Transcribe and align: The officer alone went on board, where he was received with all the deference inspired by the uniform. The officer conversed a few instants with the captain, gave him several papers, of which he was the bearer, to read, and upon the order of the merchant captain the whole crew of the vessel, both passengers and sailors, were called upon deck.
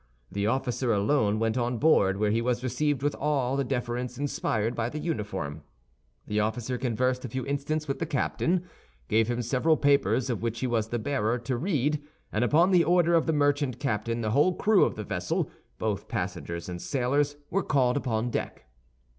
The 0.31 0.47
officer 0.47 0.91
alone 0.91 1.37
went 1.37 1.59
on 1.59 1.77
board, 1.77 2.17
where 2.17 2.31
he 2.31 2.41
was 2.41 2.63
received 2.63 3.03
with 3.03 3.13
all 3.13 3.55
the 3.55 3.63
deference 3.63 4.17
inspired 4.17 4.73
by 4.73 4.89
the 4.89 4.97
uniform. 4.97 5.61
The 6.25 6.39
officer 6.39 6.79
conversed 6.79 7.23
a 7.23 7.29
few 7.29 7.45
instants 7.45 7.87
with 7.87 7.99
the 7.99 8.07
captain, 8.07 8.63
gave 9.09 9.27
him 9.27 9.43
several 9.43 9.77
papers, 9.77 10.27
of 10.31 10.41
which 10.41 10.59
he 10.61 10.65
was 10.65 10.87
the 10.87 10.97
bearer, 10.97 11.37
to 11.37 11.55
read, 11.55 12.01
and 12.31 12.43
upon 12.43 12.71
the 12.71 12.83
order 12.83 13.13
of 13.13 13.27
the 13.27 13.33
merchant 13.33 13.79
captain 13.79 14.21
the 14.21 14.31
whole 14.31 14.55
crew 14.55 14.85
of 14.85 14.95
the 14.95 15.03
vessel, 15.03 15.51
both 15.77 16.07
passengers 16.07 16.67
and 16.67 16.81
sailors, 16.81 17.35
were 17.51 17.61
called 17.61 17.95
upon 17.95 18.31
deck. 18.31 18.65